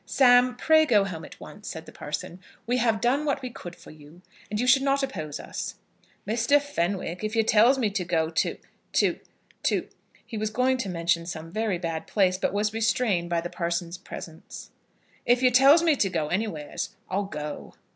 [0.07, 2.39] "Sam, pray go home at once," said the parson.
[2.65, 5.75] "We have done what we could for you, and you should not oppose us."
[6.27, 6.59] "Mr.
[6.59, 8.57] Fenwick, if you tells me to go to
[8.93, 9.19] to
[9.61, 9.87] to,"
[10.25, 13.99] he was going to mention some very bad place, but was restrained by the parson's
[13.99, 14.71] presence,
[15.27, 17.75] "if you tells me to go anywheres, I'll go."